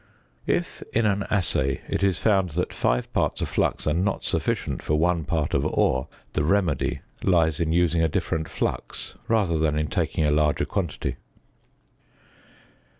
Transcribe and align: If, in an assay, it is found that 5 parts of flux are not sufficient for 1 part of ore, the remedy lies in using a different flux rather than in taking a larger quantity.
If, 0.47 0.81
in 0.93 1.05
an 1.05 1.27
assay, 1.29 1.81
it 1.87 2.01
is 2.01 2.17
found 2.17 2.49
that 2.57 2.73
5 2.73 3.13
parts 3.13 3.39
of 3.39 3.49
flux 3.49 3.85
are 3.85 3.93
not 3.93 4.23
sufficient 4.23 4.81
for 4.81 4.95
1 4.95 5.25
part 5.25 5.53
of 5.53 5.63
ore, 5.63 6.07
the 6.33 6.43
remedy 6.43 7.01
lies 7.23 7.59
in 7.59 7.71
using 7.71 8.01
a 8.01 8.07
different 8.09 8.49
flux 8.49 9.13
rather 9.27 9.59
than 9.59 9.77
in 9.77 9.89
taking 9.89 10.25
a 10.25 10.31
larger 10.31 10.65
quantity. 10.65 11.17